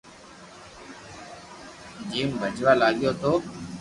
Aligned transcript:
جيم 2.09 2.29
ڀجوا 2.41 2.71
لاگيو 2.81 3.11
تو 3.21 3.31